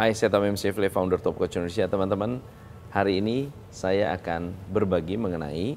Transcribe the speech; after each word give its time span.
Hai, 0.00 0.16
saya 0.16 0.32
Tamim 0.32 0.56
Sifle, 0.56 0.88
founder 0.88 1.20
Top 1.20 1.36
Coach 1.36 1.60
Indonesia. 1.60 1.84
Teman-teman, 1.84 2.40
hari 2.88 3.20
ini 3.20 3.52
saya 3.68 4.16
akan 4.16 4.48
berbagi 4.72 5.20
mengenai 5.20 5.76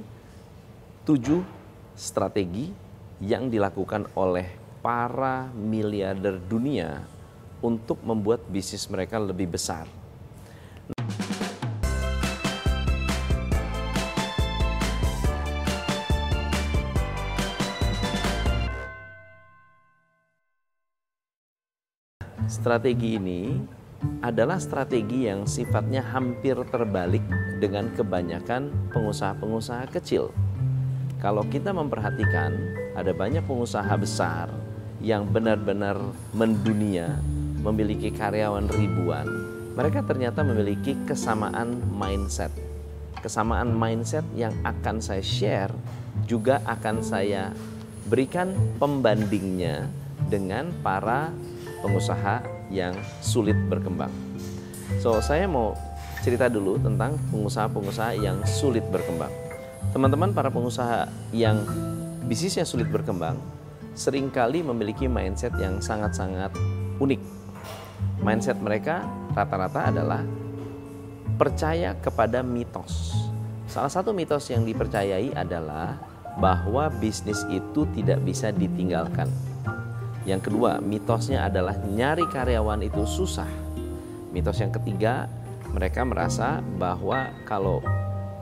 tujuh 1.04 1.44
strategi 1.92 2.72
yang 3.20 3.52
dilakukan 3.52 4.08
oleh 4.16 4.48
para 4.80 5.52
miliarder 5.52 6.40
dunia 6.40 7.04
untuk 7.60 8.00
membuat 8.00 8.48
bisnis 8.48 8.88
mereka 8.88 9.20
lebih 9.20 9.60
besar. 9.60 9.92
Strategi 22.48 23.20
ini 23.20 23.42
adalah 24.24 24.56
strategi 24.60 25.28
yang 25.28 25.44
sifatnya 25.44 26.00
hampir 26.00 26.56
terbalik 26.72 27.24
dengan 27.60 27.92
kebanyakan 27.92 28.72
pengusaha-pengusaha 28.96 29.92
kecil. 29.92 30.32
Kalau 31.20 31.44
kita 31.48 31.72
memperhatikan, 31.72 32.52
ada 32.96 33.12
banyak 33.16 33.44
pengusaha 33.48 33.92
besar 33.96 34.52
yang 35.04 35.28
benar-benar 35.28 36.00
mendunia, 36.32 37.20
memiliki 37.60 38.12
karyawan 38.12 38.68
ribuan. 38.72 39.28
Mereka 39.76 40.08
ternyata 40.08 40.44
memiliki 40.44 40.96
kesamaan 41.08 41.80
mindset. 41.92 42.52
Kesamaan 43.20 43.72
mindset 43.72 44.24
yang 44.36 44.52
akan 44.68 45.00
saya 45.00 45.24
share 45.24 45.74
juga 46.28 46.60
akan 46.68 47.00
saya 47.04 47.52
berikan 48.08 48.52
pembandingnya 48.80 49.88
dengan 50.28 50.72
para 50.84 51.32
pengusaha 51.84 52.44
yang 52.74 52.98
sulit 53.22 53.56
berkembang. 53.70 54.10
So, 54.98 55.22
saya 55.22 55.46
mau 55.46 55.78
cerita 56.26 56.50
dulu 56.50 56.82
tentang 56.82 57.22
pengusaha-pengusaha 57.30 58.18
yang 58.18 58.42
sulit 58.50 58.82
berkembang. 58.90 59.30
Teman-teman 59.94 60.34
para 60.34 60.50
pengusaha 60.50 61.06
yang 61.30 61.62
bisnisnya 62.26 62.66
sulit 62.66 62.90
berkembang 62.90 63.38
sering 63.94 64.34
kali 64.34 64.66
memiliki 64.66 65.06
mindset 65.06 65.54
yang 65.62 65.78
sangat-sangat 65.78 66.50
unik. 66.98 67.22
Mindset 68.26 68.58
mereka 68.58 69.06
rata-rata 69.38 69.94
adalah 69.94 70.26
percaya 71.38 71.94
kepada 72.02 72.42
mitos. 72.42 73.14
Salah 73.70 73.92
satu 73.92 74.16
mitos 74.16 74.50
yang 74.50 74.66
dipercayai 74.66 75.36
adalah 75.38 76.00
bahwa 76.42 76.90
bisnis 76.90 77.46
itu 77.54 77.86
tidak 77.94 78.18
bisa 78.26 78.50
ditinggalkan 78.50 79.30
yang 80.24 80.40
kedua, 80.40 80.80
mitosnya 80.80 81.44
adalah 81.44 81.76
nyari 81.76 82.24
karyawan 82.32 82.80
itu 82.88 83.04
susah. 83.04 83.50
Mitos 84.32 84.56
yang 84.64 84.72
ketiga, 84.72 85.28
mereka 85.76 86.08
merasa 86.08 86.64
bahwa 86.80 87.28
kalau 87.44 87.84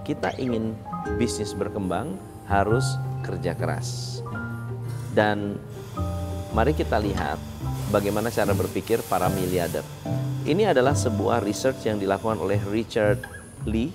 kita 0.05 0.29
ingin 0.37 0.77
bisnis 1.17 1.57
berkembang 1.57 2.21
harus 2.45 2.85
kerja 3.25 3.57
keras. 3.57 4.21
Dan 5.11 5.57
mari 6.53 6.77
kita 6.77 7.01
lihat 7.01 7.41
bagaimana 7.89 8.29
cara 8.29 8.53
berpikir 8.53 9.01
para 9.09 9.31
miliarder. 9.33 9.83
Ini 10.45 10.73
adalah 10.73 10.93
sebuah 10.93 11.41
research 11.41 11.85
yang 11.89 11.97
dilakukan 11.97 12.37
oleh 12.37 12.61
Richard 12.69 13.25
Lee. 13.65 13.93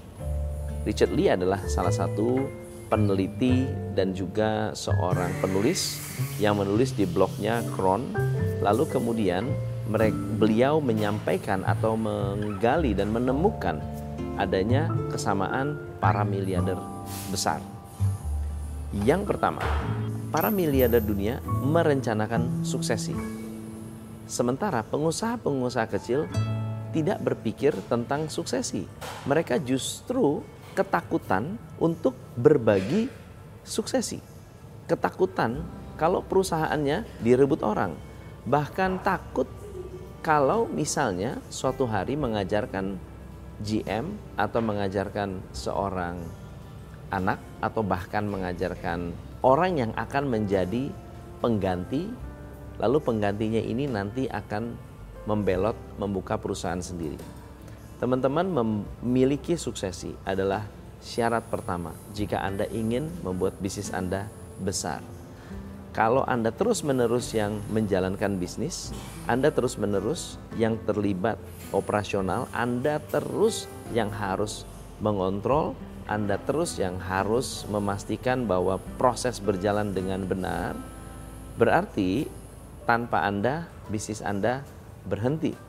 Richard 0.86 1.14
Lee 1.14 1.30
adalah 1.30 1.62
salah 1.66 1.90
satu 1.90 2.46
peneliti 2.86 3.66
dan 3.94 4.14
juga 4.14 4.70
seorang 4.72 5.30
penulis 5.42 5.98
yang 6.38 6.58
menulis 6.58 6.94
di 6.94 7.04
blognya 7.06 7.62
Kron. 7.74 8.14
Lalu 8.62 8.84
kemudian 8.88 9.50
mereka, 9.86 10.18
beliau 10.38 10.74
menyampaikan 10.82 11.62
atau 11.62 11.94
menggali 11.94 12.94
dan 12.94 13.14
menemukan 13.14 13.78
adanya 14.36 14.90
kesamaan 15.10 15.78
para 16.02 16.26
miliarder 16.26 16.78
besar. 17.30 17.62
Yang 19.06 19.34
pertama, 19.34 19.62
para 20.30 20.50
miliarder 20.50 21.02
dunia 21.02 21.42
merencanakan 21.44 22.66
suksesi. 22.66 23.14
Sementara 24.26 24.82
pengusaha-pengusaha 24.82 25.86
kecil 25.86 26.26
tidak 26.90 27.22
berpikir 27.22 27.76
tentang 27.86 28.26
suksesi. 28.26 28.88
Mereka 29.28 29.62
justru 29.62 30.42
ketakutan 30.76 31.56
untuk 31.80 32.12
berbagi 32.36 33.08
suksesi. 33.64 34.20
Ketakutan 34.84 35.64
kalau 35.96 36.20
perusahaannya 36.20 37.24
direbut 37.24 37.64
orang. 37.64 37.96
Bahkan 38.44 39.02
takut 39.02 39.48
kalau 40.20 40.68
misalnya 40.68 41.40
suatu 41.48 41.88
hari 41.88 42.14
mengajarkan 42.14 43.00
GM 43.64 44.12
atau 44.36 44.60
mengajarkan 44.60 45.40
seorang 45.56 46.20
anak 47.08 47.40
atau 47.64 47.80
bahkan 47.80 48.28
mengajarkan 48.28 49.16
orang 49.40 49.80
yang 49.80 49.92
akan 49.96 50.28
menjadi 50.28 50.92
pengganti 51.40 52.10
lalu 52.76 52.98
penggantinya 53.00 53.62
ini 53.62 53.88
nanti 53.88 54.28
akan 54.28 54.76
membelot 55.24 55.74
membuka 55.96 56.36
perusahaan 56.36 56.82
sendiri. 56.82 57.35
Teman-teman 57.96 58.44
memiliki 58.44 59.56
suksesi 59.56 60.12
adalah 60.28 60.68
syarat 61.00 61.48
pertama 61.48 61.96
jika 62.12 62.44
Anda 62.44 62.68
ingin 62.68 63.08
membuat 63.24 63.56
bisnis 63.56 63.88
Anda 63.88 64.28
besar. 64.60 65.00
Kalau 65.96 66.20
Anda 66.28 66.52
terus-menerus 66.52 67.32
yang 67.32 67.56
menjalankan 67.72 68.36
bisnis, 68.36 68.92
Anda 69.24 69.48
terus-menerus 69.48 70.36
yang 70.60 70.76
terlibat 70.84 71.40
operasional, 71.72 72.52
Anda 72.52 73.00
terus 73.00 73.64
yang 73.96 74.12
harus 74.12 74.68
mengontrol, 75.00 75.72
Anda 76.04 76.36
terus 76.36 76.76
yang 76.76 77.00
harus 77.00 77.64
memastikan 77.72 78.44
bahwa 78.44 78.76
proses 79.00 79.40
berjalan 79.40 79.96
dengan 79.96 80.28
benar, 80.28 80.76
berarti 81.56 82.28
tanpa 82.84 83.24
Anda, 83.24 83.64
bisnis 83.88 84.20
Anda 84.20 84.68
berhenti 85.08 85.65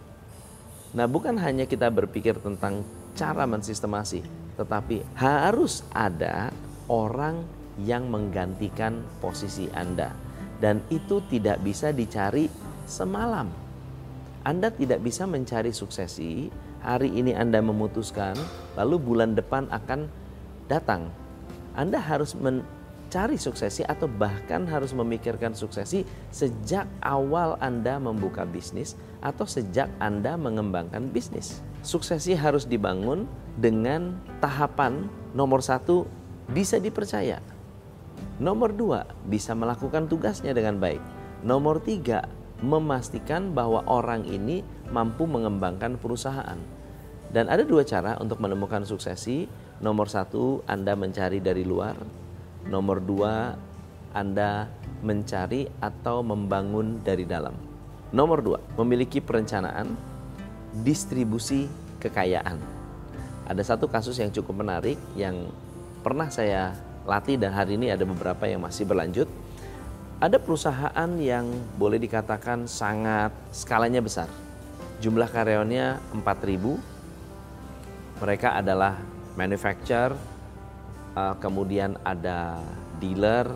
Nah, 0.95 1.03
bukan 1.09 1.35
hanya 1.41 1.67
kita 1.67 1.91
berpikir 1.91 2.39
tentang 2.39 2.87
cara 3.17 3.43
mensistemasi, 3.43 4.23
tetapi 4.55 5.03
harus 5.19 5.83
ada 5.91 6.53
orang 6.87 7.43
yang 7.81 8.07
menggantikan 8.07 9.03
posisi 9.19 9.67
Anda. 9.75 10.15
Dan 10.57 10.81
itu 10.87 11.21
tidak 11.27 11.61
bisa 11.61 11.91
dicari 11.91 12.47
semalam. 12.87 13.51
Anda 14.47 14.71
tidak 14.71 15.03
bisa 15.03 15.27
mencari 15.27 15.75
suksesi, 15.75 16.47
hari 16.79 17.11
ini 17.11 17.35
Anda 17.35 17.59
memutuskan, 17.59 18.33
lalu 18.79 18.95
bulan 18.97 19.35
depan 19.35 19.67
akan 19.67 20.07
datang. 20.71 21.11
Anda 21.75 21.99
harus 21.99 22.33
cari 23.17 23.33
suksesi 23.33 23.81
atau 23.81 24.05
bahkan 24.05 24.69
harus 24.69 24.93
memikirkan 24.93 25.57
suksesi 25.57 26.05
sejak 26.29 26.85
awal 27.01 27.57
Anda 27.57 27.97
membuka 27.97 28.45
bisnis 28.45 28.93
atau 29.25 29.49
sejak 29.49 29.89
Anda 29.97 30.37
mengembangkan 30.37 31.09
bisnis. 31.09 31.65
Suksesi 31.81 32.37
harus 32.37 32.69
dibangun 32.69 33.25
dengan 33.57 34.21
tahapan 34.37 35.09
nomor 35.33 35.65
satu 35.65 36.05
bisa 36.53 36.77
dipercaya. 36.77 37.41
Nomor 38.37 38.77
dua 38.77 39.09
bisa 39.25 39.57
melakukan 39.57 40.05
tugasnya 40.05 40.53
dengan 40.53 40.77
baik. 40.77 41.01
Nomor 41.41 41.81
tiga 41.81 42.29
memastikan 42.61 43.49
bahwa 43.49 43.81
orang 43.89 44.29
ini 44.29 44.61
mampu 44.93 45.25
mengembangkan 45.25 45.97
perusahaan. 45.97 46.61
Dan 47.33 47.49
ada 47.49 47.65
dua 47.65 47.81
cara 47.81 48.13
untuk 48.21 48.37
menemukan 48.37 48.85
suksesi. 48.85 49.49
Nomor 49.81 50.05
satu, 50.05 50.61
Anda 50.69 50.93
mencari 50.93 51.41
dari 51.41 51.65
luar 51.65 52.26
Nomor 52.67 52.99
dua, 52.99 53.55
Anda 54.11 54.67
mencari 54.99 55.71
atau 55.79 56.19
membangun 56.19 56.99
dari 56.99 57.23
dalam. 57.23 57.55
Nomor 58.11 58.43
dua, 58.43 58.59
memiliki 58.75 59.23
perencanaan 59.23 59.95
distribusi 60.83 61.71
kekayaan. 62.03 62.59
Ada 63.47 63.75
satu 63.75 63.87
kasus 63.87 64.19
yang 64.19 64.35
cukup 64.35 64.67
menarik 64.67 64.99
yang 65.15 65.47
pernah 66.03 66.27
saya 66.27 66.75
latih 67.07 67.39
dan 67.39 67.55
hari 67.55 67.79
ini 67.79 67.87
ada 67.87 68.03
beberapa 68.03 68.43
yang 68.43 68.59
masih 68.59 68.83
berlanjut. 68.83 69.31
Ada 70.19 70.35
perusahaan 70.35 71.09
yang 71.21 71.47
boleh 71.79 72.03
dikatakan 72.03 72.67
sangat 72.67 73.31
skalanya 73.55 74.03
besar. 74.03 74.27
Jumlah 74.99 75.31
karyawannya 75.31 76.19
4.000. 76.19 76.83
Mereka 78.17 78.59
adalah 78.59 78.97
manufacturer, 79.37 80.17
uh, 81.17 81.33
kemudian 81.41 81.97
ada 82.05 82.61
dealer, 83.01 83.49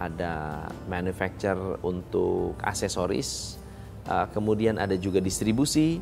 ada 0.00 0.64
manufacturer 0.88 1.76
untuk 1.84 2.56
aksesoris, 2.64 3.60
uh, 4.08 4.26
kemudian 4.32 4.80
ada 4.80 4.96
juga 4.96 5.20
distribusi 5.20 6.00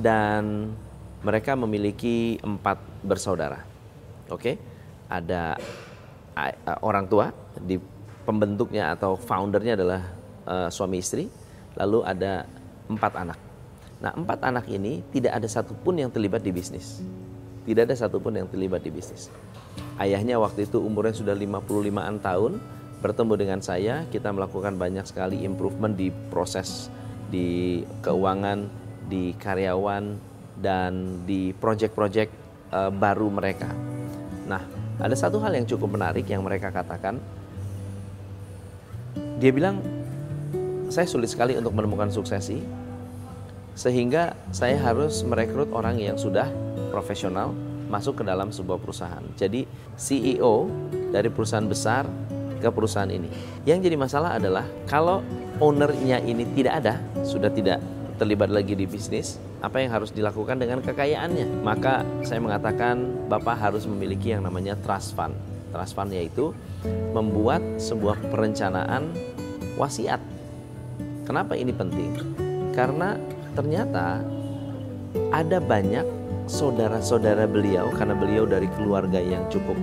dan 0.00 0.72
mereka 1.20 1.52
memiliki 1.54 2.40
empat 2.40 2.80
bersaudara. 3.04 3.60
Oke, 4.32 4.40
okay? 4.40 4.54
ada 5.12 5.60
uh, 6.34 6.78
orang 6.80 7.04
tua 7.06 7.28
di 7.60 7.76
pembentuknya 8.24 8.96
atau 8.96 9.18
foundernya 9.20 9.76
adalah 9.76 10.02
uh, 10.48 10.68
suami 10.72 10.98
istri, 11.04 11.28
lalu 11.76 12.00
ada 12.08 12.48
empat 12.88 13.12
anak. 13.20 13.38
Nah, 14.02 14.10
empat 14.18 14.42
anak 14.42 14.66
ini 14.66 14.98
tidak 15.14 15.38
ada 15.38 15.46
satupun 15.46 15.94
yang 15.94 16.10
terlibat 16.10 16.42
di 16.42 16.50
bisnis. 16.50 16.98
Tidak 17.62 17.86
ada 17.86 17.94
satupun 17.94 18.34
yang 18.34 18.50
terlibat 18.50 18.82
di 18.82 18.90
bisnis. 18.90 19.30
Ayahnya 20.00 20.40
waktu 20.40 20.66
itu 20.66 20.80
umurnya 20.82 21.14
sudah 21.14 21.34
55-an 21.36 22.16
tahun, 22.18 22.52
bertemu 23.02 23.32
dengan 23.34 23.60
saya, 23.60 24.06
kita 24.08 24.30
melakukan 24.30 24.78
banyak 24.78 25.04
sekali 25.04 25.42
improvement 25.42 25.94
di 25.94 26.10
proses 26.30 26.90
di 27.32 27.80
keuangan, 28.04 28.68
di 29.08 29.32
karyawan 29.40 30.20
dan 30.60 31.24
di 31.24 31.56
proyek-proyek 31.56 32.28
uh, 32.68 32.92
baru 32.92 33.32
mereka. 33.32 33.72
Nah, 34.44 34.60
ada 35.00 35.16
satu 35.16 35.40
hal 35.40 35.56
yang 35.56 35.64
cukup 35.64 35.96
menarik 35.96 36.28
yang 36.28 36.44
mereka 36.44 36.68
katakan. 36.68 37.16
Dia 39.40 39.50
bilang, 39.50 39.80
saya 40.92 41.08
sulit 41.08 41.32
sekali 41.32 41.56
untuk 41.56 41.72
menemukan 41.72 42.12
suksesi, 42.12 42.60
sehingga 43.72 44.36
saya 44.52 44.76
harus 44.76 45.24
merekrut 45.24 45.72
orang 45.72 45.96
yang 45.96 46.20
sudah 46.20 46.46
profesional 46.92 47.56
masuk 47.92 48.20
ke 48.20 48.24
dalam 48.24 48.48
sebuah 48.48 48.80
perusahaan. 48.80 49.20
Jadi 49.36 49.68
CEO 50.00 50.64
dari 51.12 51.28
perusahaan 51.28 51.68
besar 51.68 52.08
ke 52.56 52.68
perusahaan 52.72 53.10
ini. 53.12 53.28
Yang 53.68 53.92
jadi 53.92 53.96
masalah 54.00 54.40
adalah 54.40 54.64
kalau 54.88 55.20
ownernya 55.60 56.24
ini 56.24 56.48
tidak 56.56 56.80
ada, 56.80 56.94
sudah 57.20 57.52
tidak 57.52 57.84
terlibat 58.16 58.48
lagi 58.48 58.72
di 58.72 58.88
bisnis, 58.88 59.36
apa 59.60 59.82
yang 59.82 59.92
harus 59.92 60.14
dilakukan 60.14 60.56
dengan 60.56 60.80
kekayaannya? 60.80 61.60
Maka 61.60 62.06
saya 62.24 62.40
mengatakan 62.40 63.28
Bapak 63.28 63.58
harus 63.58 63.84
memiliki 63.84 64.32
yang 64.32 64.46
namanya 64.46 64.78
trust 64.80 65.12
fund. 65.12 65.36
Trust 65.74 65.92
fund 65.92 66.14
yaitu 66.14 66.54
membuat 67.12 67.60
sebuah 67.76 68.16
perencanaan 68.32 69.12
wasiat. 69.76 70.22
Kenapa 71.26 71.58
ini 71.58 71.74
penting? 71.74 72.14
Karena 72.72 73.18
ternyata 73.52 74.22
ada 75.34 75.58
banyak 75.60 76.21
saudara-saudara 76.46 77.46
beliau 77.46 77.90
karena 77.94 78.14
beliau 78.14 78.44
dari 78.46 78.66
keluarga 78.78 79.18
yang 79.18 79.46
cukup 79.48 79.78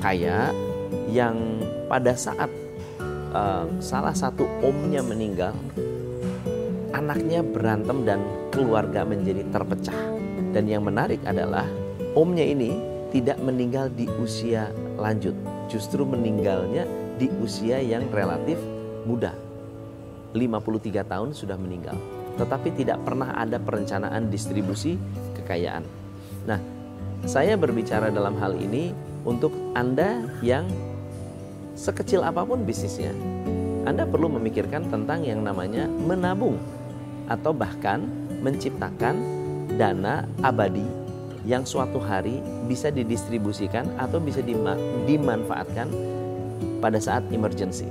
kaya 0.00 0.52
yang 1.10 1.36
pada 1.88 2.12
saat 2.14 2.50
uh, 3.32 3.66
salah 3.80 4.12
satu 4.12 4.44
omnya 4.60 5.00
meninggal 5.00 5.56
anaknya 6.96 7.44
berantem 7.44 8.08
dan 8.08 8.24
keluarga 8.48 9.04
menjadi 9.04 9.44
terpecah. 9.52 10.16
Dan 10.56 10.64
yang 10.64 10.88
menarik 10.88 11.20
adalah 11.28 11.68
omnya 12.16 12.42
ini 12.42 12.72
tidak 13.12 13.36
meninggal 13.44 13.92
di 13.92 14.08
usia 14.16 14.72
lanjut 14.96 15.36
justru 15.68 16.08
meninggalnya 16.08 16.88
di 17.20 17.28
usia 17.44 17.76
yang 17.84 18.08
relatif 18.08 18.56
muda. 19.04 19.36
53 20.32 21.04
tahun 21.04 21.30
sudah 21.36 21.60
meninggal. 21.60 21.96
Tetapi 22.40 22.68
tidak 22.76 23.00
pernah 23.04 23.36
ada 23.36 23.56
perencanaan 23.60 24.28
distribusi 24.32 24.96
kekayaan. 25.46 25.86
Nah, 26.50 26.58
saya 27.22 27.54
berbicara 27.54 28.10
dalam 28.10 28.34
hal 28.42 28.58
ini 28.58 28.90
untuk 29.22 29.54
Anda 29.78 30.26
yang 30.42 30.66
sekecil 31.78 32.26
apa 32.26 32.42
pun 32.42 32.66
bisnisnya. 32.66 33.14
Anda 33.86 34.02
perlu 34.02 34.26
memikirkan 34.34 34.90
tentang 34.90 35.22
yang 35.22 35.46
namanya 35.46 35.86
menabung 35.86 36.58
atau 37.30 37.54
bahkan 37.54 38.02
menciptakan 38.42 39.14
dana 39.78 40.26
abadi 40.42 40.82
yang 41.46 41.62
suatu 41.62 42.02
hari 42.02 42.42
bisa 42.66 42.90
didistribusikan 42.90 43.86
atau 44.02 44.18
bisa 44.18 44.42
dimanfaatkan 45.06 45.86
pada 46.82 46.98
saat 46.98 47.22
emergency. 47.30 47.86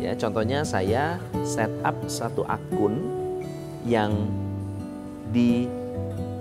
Ya, 0.00 0.16
contohnya 0.16 0.64
saya 0.64 1.20
set 1.44 1.68
up 1.84 1.94
satu 2.08 2.48
akun 2.48 2.96
yang 3.84 4.12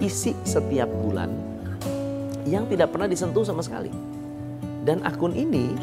diisi 0.02 0.34
setiap 0.42 0.90
bulan 0.90 1.30
yang 2.50 2.66
tidak 2.66 2.90
pernah 2.90 3.06
disentuh 3.06 3.46
sama 3.46 3.62
sekali. 3.62 3.94
Dan 4.82 5.06
akun 5.06 5.38
ini 5.38 5.78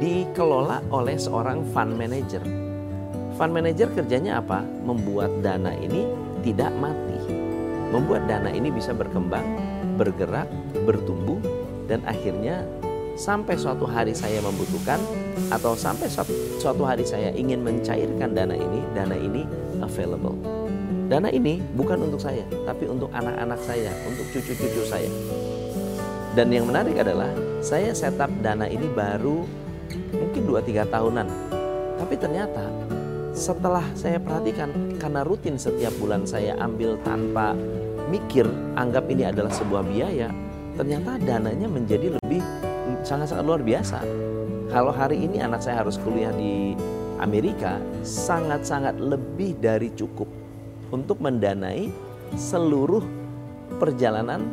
dikelola 0.00 0.80
oleh 0.88 1.20
seorang 1.20 1.68
fund 1.76 2.00
manager. 2.00 2.40
Fund 3.36 3.52
manager 3.52 3.92
kerjanya 3.92 4.40
apa? 4.40 4.64
Membuat 4.64 5.44
dana 5.44 5.76
ini 5.76 6.08
tidak 6.40 6.72
mati. 6.80 7.20
Membuat 7.92 8.24
dana 8.24 8.48
ini 8.48 8.72
bisa 8.72 8.96
berkembang, 8.96 9.44
bergerak, 10.00 10.48
bertumbuh, 10.88 11.36
dan 11.92 12.00
akhirnya 12.08 12.64
sampai 13.20 13.60
suatu 13.60 13.84
hari 13.84 14.16
saya 14.16 14.40
membutuhkan 14.40 14.96
atau 15.52 15.76
sampai 15.76 16.08
suatu 16.56 16.88
hari 16.88 17.04
saya 17.04 17.36
ingin 17.36 17.60
mencairkan 17.60 18.32
dana 18.32 18.56
ini, 18.56 18.80
dana 18.96 19.16
ini 19.16 19.44
available. 19.84 20.67
Dana 21.08 21.32
ini 21.32 21.56
bukan 21.72 22.04
untuk 22.04 22.20
saya, 22.20 22.44
tapi 22.68 22.84
untuk 22.84 23.08
anak-anak 23.16 23.56
saya, 23.64 23.88
untuk 24.04 24.28
cucu-cucu 24.28 24.84
saya. 24.84 25.08
Dan 26.36 26.52
yang 26.52 26.68
menarik 26.68 27.00
adalah 27.00 27.32
saya 27.64 27.96
setup 27.96 28.28
dana 28.44 28.68
ini 28.68 28.84
baru 28.92 29.48
mungkin 30.12 30.42
2-3 30.44 30.84
tahunan. 30.84 31.26
Tapi 31.96 32.14
ternyata 32.20 32.68
setelah 33.32 33.88
saya 33.96 34.20
perhatikan 34.20 34.68
karena 35.00 35.24
rutin 35.24 35.56
setiap 35.56 35.96
bulan 35.96 36.28
saya 36.28 36.52
ambil 36.60 37.00
tanpa 37.00 37.56
mikir 38.12 38.44
anggap 38.76 39.08
ini 39.08 39.32
adalah 39.32 39.50
sebuah 39.50 39.88
biaya, 39.88 40.28
ternyata 40.76 41.16
dananya 41.24 41.72
menjadi 41.72 42.20
lebih 42.20 42.44
sangat-sangat 43.00 43.48
luar 43.48 43.64
biasa. 43.64 44.04
Kalau 44.68 44.92
hari 44.92 45.24
ini 45.24 45.40
anak 45.40 45.64
saya 45.64 45.80
harus 45.80 45.96
kuliah 45.96 46.36
di 46.36 46.76
Amerika, 47.16 47.80
sangat-sangat 48.04 49.00
lebih 49.00 49.56
dari 49.56 49.88
cukup 49.96 50.37
untuk 50.88 51.20
mendanai 51.20 51.92
seluruh 52.36 53.04
perjalanan 53.76 54.44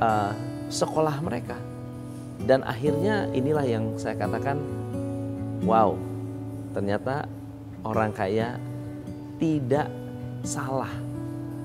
uh, 0.00 0.32
sekolah 0.68 1.20
mereka. 1.24 1.56
Dan 2.38 2.62
akhirnya 2.62 3.26
inilah 3.34 3.66
yang 3.66 3.84
saya 3.98 4.14
katakan, 4.14 4.62
wow, 5.66 5.98
ternyata 6.70 7.26
orang 7.82 8.14
kaya 8.14 8.56
tidak 9.42 9.90
salah 10.46 10.90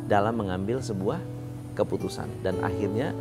dalam 0.10 0.34
mengambil 0.34 0.82
sebuah 0.82 1.22
keputusan 1.78 2.30
dan 2.42 2.58
akhirnya 2.62 3.14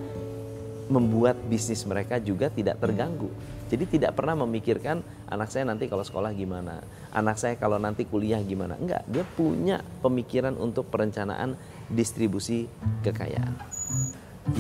membuat 0.93 1.39
bisnis 1.49 1.85
mereka 1.89 2.21
juga 2.21 2.53
tidak 2.53 2.81
terganggu. 2.81 3.29
Jadi 3.73 3.89
tidak 3.89 4.21
pernah 4.21 4.37
memikirkan 4.45 5.01
anak 5.33 5.49
saya 5.49 5.65
nanti 5.65 5.89
kalau 5.89 6.05
sekolah 6.05 6.29
gimana, 6.37 6.85
anak 7.09 7.41
saya 7.41 7.57
kalau 7.57 7.81
nanti 7.81 8.05
kuliah 8.05 8.37
gimana. 8.45 8.77
Enggak, 8.77 9.01
dia 9.09 9.25
punya 9.25 9.81
pemikiran 10.05 10.61
untuk 10.61 10.93
perencanaan 10.93 11.57
distribusi 11.89 12.69
kekayaan. 13.01 13.57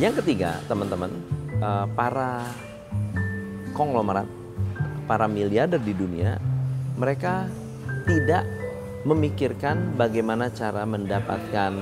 Yang 0.00 0.24
ketiga, 0.24 0.56
teman-teman, 0.64 1.12
eh, 1.60 1.86
para 1.92 2.40
konglomerat, 3.76 4.24
para 5.04 5.28
miliarder 5.28 5.84
di 5.84 5.92
dunia, 5.92 6.40
mereka 6.96 7.52
tidak 8.08 8.48
memikirkan 9.04 9.92
bagaimana 10.00 10.48
cara 10.48 10.88
mendapatkan 10.88 11.76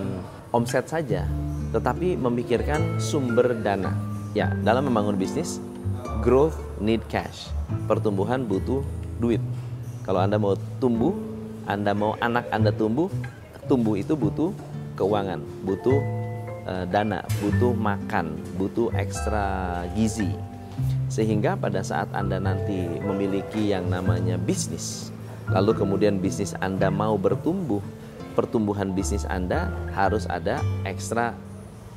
omset 0.50 0.90
saja, 0.90 1.30
tetapi 1.70 2.18
memikirkan 2.18 2.98
sumber 2.98 3.54
dana. 3.62 3.94
Ya, 4.34 4.50
dalam 4.66 4.90
membangun 4.90 5.14
bisnis, 5.14 5.62
growth 6.20 6.56
need 6.80 7.00
cash. 7.08 7.48
Pertumbuhan 7.86 8.44
butuh 8.44 8.82
duit. 9.20 9.40
Kalau 10.04 10.24
Anda 10.24 10.40
mau 10.40 10.56
tumbuh, 10.80 11.12
Anda 11.68 11.92
mau 11.92 12.16
anak 12.18 12.48
Anda 12.50 12.72
tumbuh, 12.72 13.06
tumbuh 13.68 13.94
itu 13.94 14.16
butuh 14.16 14.50
keuangan, 14.98 15.40
butuh 15.62 15.98
uh, 16.66 16.84
dana, 16.88 17.22
butuh 17.40 17.72
makan, 17.76 18.36
butuh 18.58 18.90
ekstra 18.96 19.84
gizi. 19.94 20.32
Sehingga 21.10 21.58
pada 21.58 21.82
saat 21.82 22.06
Anda 22.14 22.38
nanti 22.38 22.86
memiliki 23.02 23.70
yang 23.70 23.90
namanya 23.90 24.38
bisnis, 24.38 25.10
lalu 25.50 25.74
kemudian 25.74 26.22
bisnis 26.22 26.54
Anda 26.62 26.88
mau 26.88 27.18
bertumbuh, 27.18 27.82
pertumbuhan 28.38 28.94
bisnis 28.94 29.26
Anda 29.26 29.70
harus 29.92 30.24
ada 30.30 30.62
ekstra 30.86 31.34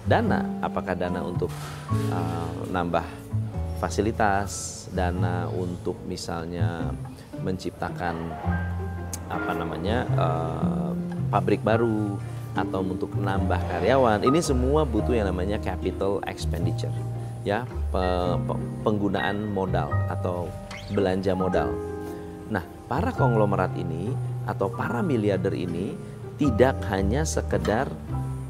dana. 0.10 0.44
Apakah 0.66 0.98
dana 0.98 1.22
untuk 1.22 1.54
uh, 2.10 2.52
nambah 2.74 3.06
fasilitas, 3.84 4.88
dana 4.96 5.52
untuk 5.52 6.00
misalnya 6.08 6.96
menciptakan 7.44 8.16
apa 9.28 9.52
namanya 9.52 10.08
uh, 10.16 10.96
pabrik 11.28 11.60
baru 11.60 12.16
atau 12.56 12.80
untuk 12.80 13.12
menambah 13.12 13.60
karyawan. 13.68 14.24
Ini 14.24 14.40
semua 14.40 14.88
butuh 14.88 15.12
yang 15.12 15.28
namanya 15.28 15.60
capital 15.60 16.24
expenditure, 16.24 16.96
ya 17.44 17.68
pe, 17.92 18.04
pe, 18.48 18.54
penggunaan 18.88 19.52
modal 19.52 19.92
atau 20.08 20.48
belanja 20.96 21.36
modal. 21.36 21.76
Nah, 22.48 22.64
para 22.88 23.12
konglomerat 23.12 23.76
ini 23.76 24.16
atau 24.48 24.72
para 24.72 25.04
miliarder 25.04 25.52
ini 25.52 25.92
tidak 26.40 26.80
hanya 26.88 27.28
sekedar 27.28 27.92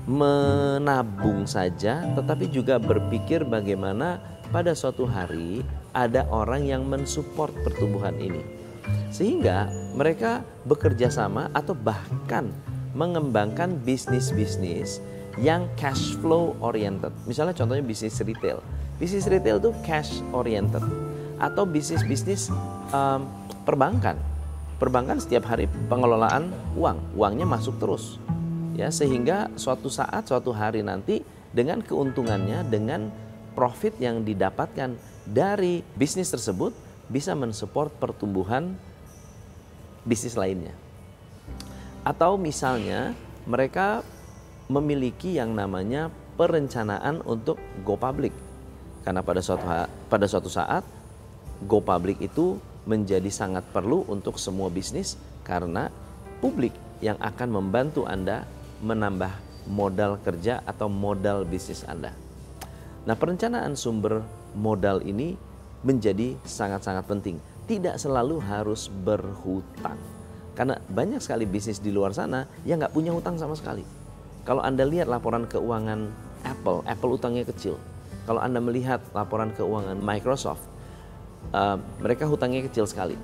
menabung 0.03 1.47
saja, 1.47 2.03
tetapi 2.15 2.51
juga 2.51 2.75
berpikir 2.79 3.47
bagaimana 3.47 4.19
pada 4.51 4.75
suatu 4.75 5.07
hari 5.07 5.63
ada 5.95 6.27
orang 6.27 6.67
yang 6.67 6.83
mensupport 6.83 7.53
pertumbuhan 7.63 8.13
ini. 8.19 8.43
Sehingga 9.13 9.71
mereka 9.95 10.43
bekerja 10.67 11.07
sama 11.07 11.47
atau 11.55 11.71
bahkan 11.71 12.51
mengembangkan 12.93 13.79
bisnis-bisnis 13.81 14.99
yang 15.41 15.65
cash 15.79 16.13
flow 16.21 16.53
oriented. 16.61 17.09
Misalnya 17.25 17.57
contohnya 17.57 17.81
bisnis 17.81 18.19
retail. 18.21 18.61
Bisnis 19.01 19.25
retail 19.25 19.57
itu 19.57 19.71
cash 19.81 20.21
oriented 20.35 20.83
atau 21.41 21.65
bisnis-bisnis 21.65 22.53
um, 22.93 23.25
perbankan. 23.65 24.19
Perbankan 24.77 25.17
setiap 25.17 25.47
hari 25.47 25.65
pengelolaan 25.87 26.51
uang, 26.75 26.99
uangnya 27.15 27.47
masuk 27.47 27.79
terus. 27.79 28.19
Ya, 28.73 28.89
sehingga 28.89 29.53
suatu 29.53 29.87
saat 29.87 30.25
suatu 30.25 30.49
hari 30.49 30.81
nanti 30.81 31.21
dengan 31.53 31.85
keuntungannya 31.85 32.65
dengan 32.65 33.13
profit 33.53 33.93
yang 34.01 34.25
didapatkan 34.25 34.97
dari 35.29 35.85
bisnis 35.93 36.33
tersebut 36.33 36.73
bisa 37.05 37.37
mensupport 37.37 37.93
pertumbuhan 37.93 38.73
bisnis 40.03 40.33
lainnya. 40.33 40.73
Atau 42.01 42.35
misalnya 42.41 43.13
mereka 43.45 44.01
memiliki 44.67 45.37
yang 45.37 45.53
namanya 45.53 46.09
perencanaan 46.35 47.21
untuk 47.23 47.61
go 47.85 47.93
public. 47.93 48.33
Karena 49.05 49.21
pada 49.21 49.43
suatu 49.43 49.67
pada 50.09 50.25
suatu 50.25 50.49
saat 50.49 50.81
go 51.69 51.83
public 51.83 52.19
itu 52.23 52.57
menjadi 52.83 53.29
sangat 53.31 53.63
perlu 53.71 54.03
untuk 54.11 54.35
semua 54.35 54.67
bisnis 54.67 55.15
karena 55.47 55.87
publik 56.43 56.75
yang 56.99 57.15
akan 57.19 57.51
membantu 57.51 58.03
Anda 58.07 58.47
menambah 58.83 59.31
modal 59.71 60.19
kerja 60.19 60.59
atau 60.67 60.91
modal 60.91 61.47
bisnis 61.47 61.87
Anda. 61.87 62.11
Nah, 63.07 63.15
perencanaan 63.15 63.79
sumber 63.79 64.23
modal 64.55 64.99
ini 65.03 65.39
menjadi 65.83 66.35
sangat-sangat 66.43 67.07
penting. 67.07 67.39
Tidak 67.63 67.95
selalu 67.95 68.43
harus 68.43 68.91
berhutang. 68.91 69.99
Karena 70.53 70.77
banyak 70.77 71.23
sekali 71.23 71.47
bisnis 71.47 71.79
di 71.79 71.89
luar 71.89 72.11
sana 72.11 72.45
yang 72.67 72.83
nggak 72.83 72.93
punya 72.93 73.15
hutang 73.15 73.39
sama 73.39 73.55
sekali. 73.55 73.83
Kalau 74.43 74.59
Anda 74.59 74.83
lihat 74.83 75.07
laporan 75.07 75.47
keuangan 75.47 76.11
Apple, 76.43 76.83
Apple 76.83 77.11
utangnya 77.15 77.47
kecil. 77.47 77.79
Kalau 78.27 78.39
Anda 78.43 78.59
melihat 78.59 78.99
laporan 79.15 79.51
keuangan 79.55 79.99
Microsoft, 79.99 80.63
uh, 81.55 81.79
mereka 81.99 82.27
hutangnya 82.27 82.63
kecil 82.67 82.87
sekali. 82.87 83.15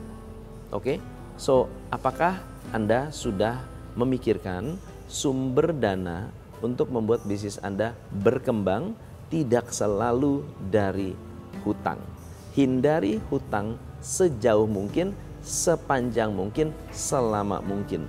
Oke, 0.71 0.95
okay? 0.95 0.97
so 1.35 1.67
apakah 1.91 2.39
Anda 2.71 3.11
sudah 3.11 3.59
memikirkan 3.95 4.79
sumber 5.09 5.73
dana 5.73 6.29
untuk 6.61 6.93
membuat 6.93 7.25
bisnis 7.25 7.57
Anda 7.59 7.97
berkembang 8.13 8.93
tidak 9.33 9.73
selalu 9.73 10.45
dari 10.69 11.17
hutang? 11.65 11.97
Hindari 12.53 13.17
hutang 13.33 13.75
sejauh 13.99 14.69
mungkin, 14.69 15.17
sepanjang 15.41 16.31
mungkin, 16.31 16.71
selama 16.93 17.59
mungkin. 17.65 18.05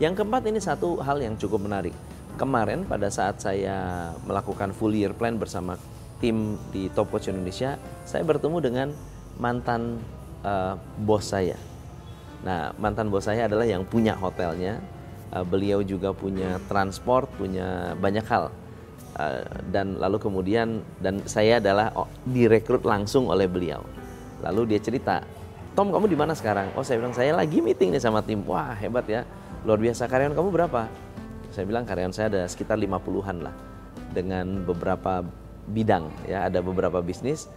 Yang 0.00 0.24
keempat 0.24 0.42
ini 0.48 0.58
satu 0.58 0.96
hal 1.04 1.20
yang 1.20 1.36
cukup 1.36 1.60
menarik 1.68 1.92
kemarin 2.40 2.88
pada 2.88 3.12
saat 3.12 3.36
saya 3.36 4.10
melakukan 4.24 4.72
full 4.72 4.96
year 4.96 5.12
plan 5.12 5.36
bersama 5.36 5.76
tim 6.24 6.56
di 6.72 6.88
Top 6.92 7.12
Coach 7.12 7.28
Indonesia, 7.28 7.76
saya 8.08 8.24
bertemu 8.24 8.56
dengan 8.64 8.88
mantan 9.36 10.00
uh, 10.40 10.76
bos 11.04 11.28
saya. 11.28 11.60
Nah, 12.40 12.72
mantan 12.80 13.12
bos 13.12 13.28
saya 13.28 13.44
adalah 13.44 13.68
yang 13.68 13.84
punya 13.84 14.16
hotelnya. 14.16 14.80
Uh, 15.30 15.46
beliau 15.46 15.78
juga 15.86 16.10
punya 16.10 16.58
transport, 16.66 17.30
punya 17.38 17.94
banyak 17.98 18.26
hal. 18.26 18.50
Uh, 19.14 19.46
dan 19.70 19.98
lalu 19.98 20.18
kemudian 20.18 20.82
dan 20.98 21.22
saya 21.26 21.62
adalah 21.62 21.94
oh, 21.94 22.10
direkrut 22.26 22.82
langsung 22.82 23.30
oleh 23.30 23.46
beliau. 23.46 23.82
Lalu 24.42 24.74
dia 24.74 24.80
cerita, 24.82 25.22
Tom 25.78 25.94
kamu 25.94 26.10
di 26.10 26.18
mana 26.18 26.34
sekarang? 26.34 26.74
Oh 26.74 26.82
saya 26.82 26.98
bilang 26.98 27.14
saya 27.14 27.36
lagi 27.36 27.62
meeting 27.62 27.94
nih 27.94 28.02
sama 28.02 28.26
tim. 28.26 28.42
Wah 28.42 28.74
hebat 28.74 29.06
ya, 29.06 29.22
luar 29.62 29.78
biasa. 29.78 30.10
Karyawan 30.10 30.34
kamu 30.34 30.50
berapa? 30.50 30.82
saya 31.50 31.66
bilang 31.66 31.84
karyawan 31.84 32.14
saya 32.14 32.26
ada 32.30 32.42
sekitar 32.46 32.78
50-an 32.78 33.42
lah 33.42 33.54
dengan 34.14 34.62
beberapa 34.62 35.22
bidang 35.70 36.10
ya 36.26 36.46
ada 36.46 36.62
beberapa 36.62 37.02
bisnis 37.02 37.50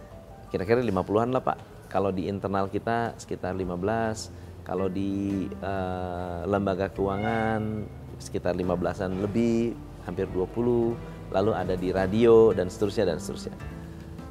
kira-kira 0.50 0.82
50-an 0.82 1.30
lah 1.34 1.42
Pak 1.42 1.58
kalau 1.90 2.10
di 2.10 2.26
internal 2.26 2.66
kita 2.70 3.14
sekitar 3.18 3.54
15 3.54 4.43
kalau 4.64 4.88
di 4.88 5.46
uh, 5.60 6.48
lembaga 6.48 6.88
keuangan 6.88 7.84
sekitar 8.16 8.56
15-an 8.56 9.20
lebih 9.20 9.76
hampir 10.08 10.24
20 10.32 10.96
lalu 11.32 11.50
ada 11.52 11.74
di 11.76 11.92
radio 11.92 12.56
dan 12.56 12.72
seterusnya 12.72 13.14
dan 13.14 13.20
seterusnya 13.20 13.54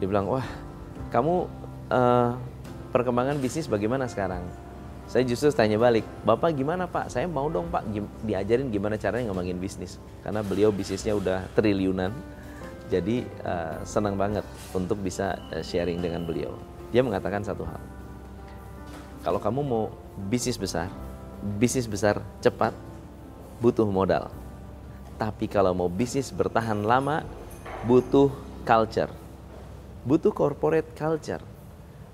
dibilang 0.02 0.26
wah 0.26 0.46
kamu 1.14 1.46
uh, 1.94 2.34
perkembangan 2.90 3.38
bisnis 3.38 3.70
bagaimana 3.70 4.10
sekarang 4.10 4.42
saya 5.04 5.28
justru 5.28 5.52
tanya 5.52 5.76
balik, 5.76 6.08
Bapak 6.24 6.56
gimana 6.56 6.88
Pak? 6.88 7.12
Saya 7.12 7.28
mau 7.28 7.52
dong 7.52 7.68
Pak 7.68 7.84
diajarin 8.24 8.72
gimana 8.72 8.96
caranya 8.96 9.30
ngembangin 9.30 9.60
bisnis. 9.60 10.00
Karena 10.24 10.40
beliau 10.40 10.72
bisnisnya 10.72 11.12
udah 11.14 11.44
triliunan. 11.60 12.10
Jadi 12.88 13.28
uh, 13.44 13.84
senang 13.84 14.16
banget 14.16 14.48
untuk 14.72 15.04
bisa 15.04 15.36
sharing 15.60 16.00
dengan 16.00 16.24
beliau. 16.24 16.56
Dia 16.96 17.04
mengatakan 17.04 17.44
satu 17.44 17.68
hal. 17.68 17.82
Kalau 19.24 19.40
kamu 19.40 19.64
mau 19.64 19.88
bisnis 20.28 20.60
besar, 20.60 20.92
bisnis 21.56 21.88
besar 21.88 22.20
cepat, 22.44 22.76
butuh 23.64 23.88
modal. 23.88 24.28
Tapi 25.16 25.48
kalau 25.48 25.72
mau 25.72 25.88
bisnis 25.88 26.28
bertahan 26.28 26.84
lama, 26.84 27.24
butuh 27.88 28.28
culture. 28.68 29.08
Butuh 30.04 30.36
corporate 30.36 30.92
culture. 30.92 31.40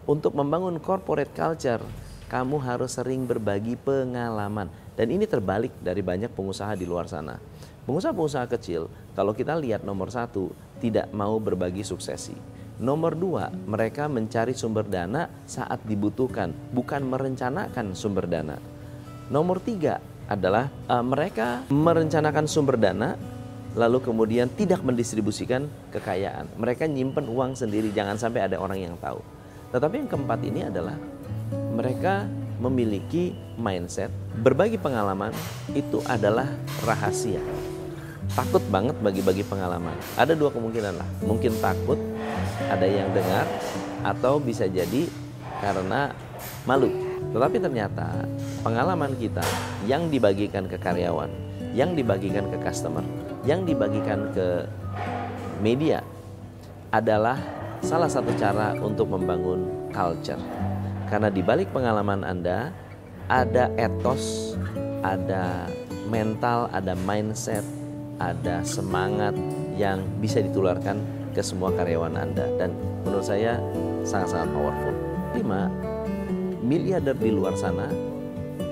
Untuk 0.05 0.37
membangun 0.37 0.77
corporate 0.77 1.33
culture, 1.33 1.81
kamu 2.29 2.61
harus 2.61 2.93
sering 2.93 3.25
berbagi 3.25 3.73
pengalaman. 3.73 4.69
Dan 4.93 5.09
ini 5.09 5.25
terbalik 5.25 5.73
dari 5.81 6.05
banyak 6.05 6.29
pengusaha 6.29 6.77
di 6.77 6.85
luar 6.85 7.09
sana. 7.09 7.41
Pengusaha-pengusaha 7.89 8.45
kecil, 8.53 8.85
kalau 9.17 9.33
kita 9.33 9.57
lihat 9.57 9.81
nomor 9.81 10.13
satu, 10.13 10.53
tidak 10.77 11.09
mau 11.09 11.41
berbagi 11.41 11.81
suksesi. 11.81 12.37
Nomor 12.79 13.11
dua, 13.19 13.51
mereka 13.51 14.07
mencari 14.07 14.55
sumber 14.55 14.87
dana 14.87 15.27
saat 15.43 15.83
dibutuhkan, 15.83 16.55
bukan 16.71 17.03
merencanakan 17.03 17.91
sumber 17.91 18.23
dana. 18.23 18.55
Nomor 19.27 19.59
tiga 19.59 19.99
adalah 20.31 20.71
uh, 20.87 21.03
mereka 21.03 21.67
merencanakan 21.67 22.47
sumber 22.47 22.79
dana, 22.79 23.19
lalu 23.75 23.99
kemudian 23.99 24.47
tidak 24.55 24.79
mendistribusikan 24.79 25.67
kekayaan. 25.91 26.47
Mereka 26.55 26.87
nyimpen 26.87 27.27
uang 27.27 27.59
sendiri, 27.59 27.91
jangan 27.91 28.15
sampai 28.15 28.47
ada 28.47 28.55
orang 28.55 28.79
yang 28.79 28.95
tahu. 29.03 29.19
Tetapi 29.75 29.99
yang 29.99 30.09
keempat 30.09 30.39
ini 30.47 30.63
adalah 30.63 30.95
mereka 31.75 32.31
memiliki 32.63 33.35
mindset 33.59 34.07
berbagi 34.39 34.79
pengalaman 34.79 35.35
itu 35.75 35.99
adalah 36.07 36.47
rahasia. 36.87 37.43
Takut 38.39 38.63
banget 38.71 38.95
bagi-bagi 39.03 39.43
pengalaman. 39.43 39.99
Ada 40.15 40.31
dua 40.31 40.53
kemungkinan 40.53 40.93
lah. 40.95 41.09
Mungkin 41.25 41.59
takut, 41.59 41.97
ada 42.69 42.87
yang 42.87 43.09
dengar, 43.11 43.45
atau 44.03 44.39
bisa 44.39 44.65
jadi 44.65 45.07
karena 45.59 46.15
malu. 46.63 46.89
Tetapi 47.35 47.57
ternyata 47.61 48.25
pengalaman 48.63 49.13
kita 49.19 49.43
yang 49.85 50.07
dibagikan 50.07 50.65
ke 50.65 50.79
karyawan, 50.79 51.29
yang 51.75 51.93
dibagikan 51.93 52.47
ke 52.49 52.57
customer, 52.63 53.03
yang 53.43 53.67
dibagikan 53.67 54.31
ke 54.33 54.65
media 55.59 56.01
adalah 56.89 57.37
salah 57.83 58.09
satu 58.09 58.33
cara 58.35 58.73
untuk 58.81 59.13
membangun 59.13 59.91
culture 59.93 60.41
karena 61.09 61.33
di 61.33 61.41
balik 61.41 61.73
pengalaman 61.73 62.21
Anda 62.21 62.69
ada 63.25 63.73
etos, 63.81 64.53
ada 65.01 65.65
mental, 66.05 66.69
ada 66.69 66.93
mindset, 67.01 67.65
ada 68.21 68.61
semangat 68.61 69.33
yang 69.73 70.05
bisa 70.21 70.37
ditularkan 70.37 71.01
ke 71.33 71.41
semua 71.41 71.73
karyawan 71.73 72.15
Anda 72.17 72.45
dan 72.57 72.73
menurut 73.05 73.25
saya 73.25 73.61
sangat-sangat 74.03 74.49
powerful. 74.53 74.95
Lima, 75.37 75.69
miliarder 76.65 77.15
di 77.17 77.29
luar 77.29 77.53
sana 77.53 77.89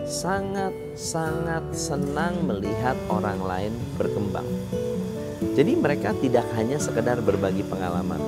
sangat-sangat 0.07 1.75
senang 1.75 2.47
melihat 2.47 2.95
orang 3.11 3.43
lain 3.43 3.73
berkembang. 3.99 4.47
Jadi 5.53 5.75
mereka 5.75 6.15
tidak 6.17 6.47
hanya 6.55 6.79
sekedar 6.79 7.19
berbagi 7.19 7.61
pengalaman. 7.67 8.21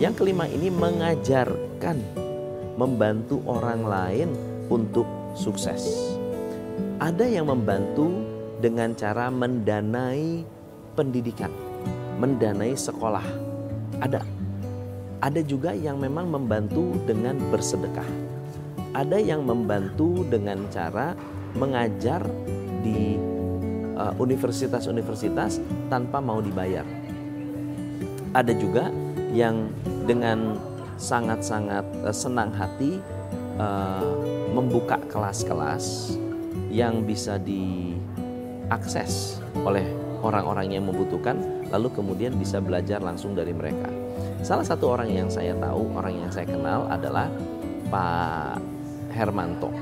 Yang 0.00 0.24
kelima 0.24 0.48
ini 0.48 0.72
mengajarkan 0.72 2.00
membantu 2.80 3.44
orang 3.44 3.84
lain 3.84 4.28
untuk 4.72 5.04
sukses. 5.36 6.16
Ada 7.02 7.28
yang 7.28 7.50
membantu 7.50 8.24
dengan 8.62 8.96
cara 8.96 9.28
mendanai 9.28 10.42
pendidikan, 10.96 11.50
mendanai 12.16 12.72
sekolah. 12.74 13.47
Ada. 13.98 14.22
Ada 15.18 15.40
juga 15.42 15.74
yang 15.74 15.98
memang 15.98 16.30
membantu 16.30 16.94
dengan 17.08 17.34
bersedekah. 17.50 18.06
Ada 18.94 19.18
yang 19.18 19.42
membantu 19.42 20.22
dengan 20.30 20.64
cara 20.70 21.12
mengajar 21.58 22.22
di 22.86 23.18
uh, 23.98 24.14
universitas-universitas 24.22 25.58
tanpa 25.90 26.22
mau 26.22 26.38
dibayar. 26.38 26.86
Ada 28.32 28.54
juga 28.54 28.92
yang 29.34 29.72
dengan 30.06 30.54
sangat-sangat 30.96 31.84
uh, 32.06 32.14
senang 32.14 32.54
hati 32.54 33.02
uh, 33.58 34.06
membuka 34.54 35.02
kelas-kelas 35.10 36.14
yang 36.70 37.02
bisa 37.02 37.42
diakses 37.42 37.82
oleh 39.66 39.84
orang-orang 40.22 40.78
yang 40.78 40.84
membutuhkan 40.86 41.38
lalu 41.72 41.88
kemudian 41.92 42.36
bisa 42.36 42.58
belajar 42.58 43.00
langsung 43.00 43.36
dari 43.36 43.52
mereka. 43.52 43.88
Salah 44.40 44.64
satu 44.64 44.94
orang 44.94 45.10
yang 45.10 45.28
saya 45.28 45.52
tahu, 45.58 45.92
orang 45.98 46.14
yang 46.26 46.30
saya 46.30 46.46
kenal 46.46 46.86
adalah 46.88 47.26
Pak 47.90 48.62
Hermanto. 49.12 49.72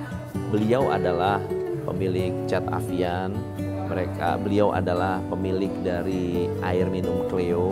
Beliau 0.48 0.88
adalah 0.90 1.42
pemilik 1.84 2.32
Cat 2.50 2.64
Avian. 2.72 3.34
Mereka 3.86 4.42
beliau 4.42 4.74
adalah 4.74 5.22
pemilik 5.30 5.70
dari 5.86 6.50
air 6.66 6.90
minum 6.90 7.22
Cleo 7.30 7.70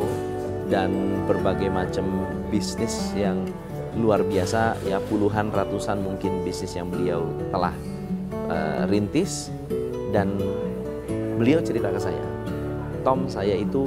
dan 0.70 0.94
berbagai 1.26 1.68
macam 1.68 2.06
bisnis 2.48 3.10
yang 3.18 3.42
luar 3.94 4.26
biasa 4.26 4.78
ya 4.90 4.98
puluhan 5.06 5.54
ratusan 5.54 6.02
mungkin 6.02 6.42
bisnis 6.42 6.74
yang 6.74 6.90
beliau 6.90 7.26
telah 7.54 7.74
uh, 8.50 8.82
rintis 8.90 9.54
dan 10.10 10.34
beliau 11.38 11.62
cerita 11.62 11.90
ke 11.94 12.00
saya 12.02 12.33
Tom 13.04 13.28
saya 13.28 13.52
itu 13.54 13.84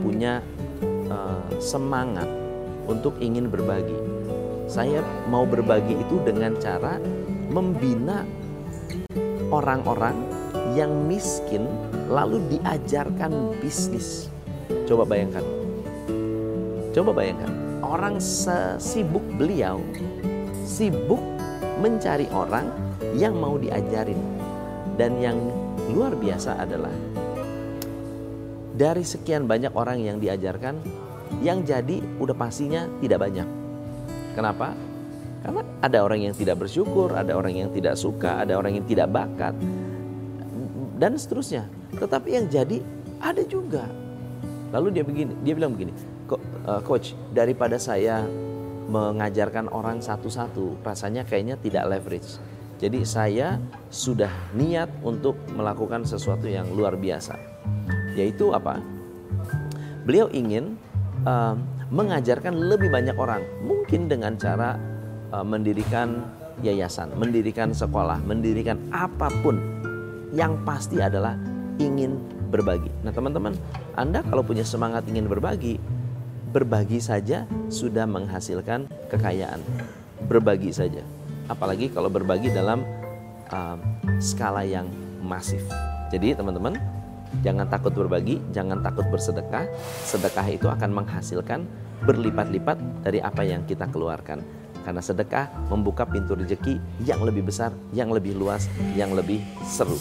punya 0.00 0.38
uh, 1.10 1.42
semangat 1.58 2.30
untuk 2.86 3.18
ingin 3.18 3.50
berbagi. 3.50 3.98
Saya 4.70 5.02
mau 5.28 5.42
berbagi 5.42 5.98
itu 5.98 6.22
dengan 6.22 6.54
cara 6.56 6.96
membina 7.50 8.24
orang-orang 9.52 10.16
yang 10.72 10.88
miskin 11.10 11.66
lalu 12.08 12.40
diajarkan 12.48 13.58
bisnis. 13.60 14.32
Coba 14.88 15.04
bayangkan. 15.04 15.44
Coba 16.96 17.10
bayangkan. 17.12 17.50
Orang 17.82 18.22
sesibuk 18.22 19.26
beliau 19.36 19.82
sibuk 20.72 21.20
mencari 21.84 22.24
orang 22.32 22.70
yang 23.12 23.36
mau 23.36 23.60
diajarin. 23.60 24.16
Dan 24.96 25.20
yang 25.20 25.36
luar 25.92 26.16
biasa 26.16 26.56
adalah 26.62 26.92
dari 28.76 29.04
sekian 29.04 29.44
banyak 29.48 29.72
orang 29.76 30.00
yang 30.00 30.16
diajarkan, 30.18 30.80
yang 31.40 31.64
jadi 31.64 32.00
udah 32.20 32.36
pastinya 32.36 32.88
tidak 33.00 33.24
banyak. 33.24 33.48
Kenapa? 34.32 34.72
Karena 35.42 35.62
ada 35.82 35.98
orang 36.06 36.30
yang 36.30 36.34
tidak 36.38 36.62
bersyukur, 36.62 37.12
ada 37.12 37.34
orang 37.34 37.54
yang 37.56 37.68
tidak 37.74 37.98
suka, 37.98 38.46
ada 38.46 38.56
orang 38.56 38.78
yang 38.78 38.86
tidak 38.86 39.10
bakat, 39.10 39.52
dan 40.96 41.18
seterusnya. 41.18 41.66
Tetapi 41.98 42.28
yang 42.30 42.46
jadi 42.46 42.78
ada 43.18 43.42
juga. 43.44 43.84
Lalu 44.72 44.88
dia 44.94 45.04
begini, 45.04 45.32
dia 45.44 45.52
bilang 45.52 45.74
begini, 45.74 45.92
Eh, 46.62 46.80
coach 46.86 47.18
daripada 47.34 47.74
saya 47.74 48.22
mengajarkan 48.86 49.66
orang 49.74 49.98
satu-satu 49.98 50.78
rasanya 50.86 51.26
kayaknya 51.26 51.58
tidak 51.58 51.90
leverage 51.90 52.38
jadi 52.78 53.02
saya 53.02 53.48
sudah 53.90 54.30
niat 54.54 54.86
untuk 55.02 55.34
melakukan 55.58 56.06
sesuatu 56.06 56.46
yang 56.46 56.70
luar 56.70 56.94
biasa 56.94 57.34
yaitu 58.14 58.52
apa 58.52 58.78
beliau 60.02 60.28
ingin 60.32 60.76
uh, 61.24 61.54
mengajarkan 61.92 62.56
lebih 62.56 62.88
banyak 62.88 63.16
orang 63.16 63.44
mungkin 63.62 64.08
dengan 64.08 64.34
cara 64.40 64.76
uh, 65.30 65.44
mendirikan 65.44 66.24
yayasan 66.60 67.12
mendirikan 67.16 67.72
sekolah 67.72 68.20
mendirikan 68.24 68.76
apa 68.92 69.32
pun 69.40 69.60
yang 70.32 70.56
pasti 70.64 71.00
adalah 71.00 71.36
ingin 71.80 72.16
berbagi 72.52 72.92
nah 73.04 73.12
teman-teman 73.12 73.56
anda 73.96 74.20
kalau 74.24 74.44
punya 74.44 74.64
semangat 74.64 75.04
ingin 75.08 75.28
berbagi 75.28 75.80
berbagi 76.52 77.00
saja 77.00 77.48
sudah 77.72 78.04
menghasilkan 78.04 78.86
kekayaan. 79.08 79.64
Berbagi 80.28 80.70
saja. 80.70 81.00
Apalagi 81.48 81.88
kalau 81.88 82.12
berbagi 82.12 82.52
dalam 82.52 82.84
uh, 83.48 83.80
skala 84.20 84.62
yang 84.62 84.86
masif. 85.24 85.64
Jadi 86.12 86.36
teman-teman, 86.36 86.76
jangan 87.40 87.64
takut 87.72 87.96
berbagi, 87.96 88.36
jangan 88.52 88.84
takut 88.84 89.08
bersedekah. 89.08 89.64
Sedekah 90.04 90.46
itu 90.52 90.68
akan 90.68 90.92
menghasilkan 90.92 91.64
berlipat-lipat 92.04 92.76
dari 93.00 93.24
apa 93.24 93.40
yang 93.40 93.64
kita 93.64 93.88
keluarkan. 93.88 94.44
Karena 94.82 95.00
sedekah 95.00 95.48
membuka 95.72 96.04
pintu 96.04 96.36
rezeki 96.36 96.76
yang 97.08 97.24
lebih 97.24 97.48
besar, 97.48 97.72
yang 97.96 98.12
lebih 98.12 98.36
luas, 98.36 98.68
yang 98.98 99.14
lebih 99.16 99.40
seru. 99.64 99.96